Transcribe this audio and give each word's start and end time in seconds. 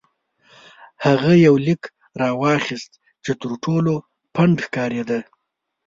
هغه 1.05 1.31
یو 1.45 1.55
لیک 1.65 1.81
راواخیست 2.21 2.91
چې 3.23 3.31
تر 3.41 3.51
ټولو 3.63 3.93
پڼد 4.35 4.57
ښکارېده. 4.65 5.19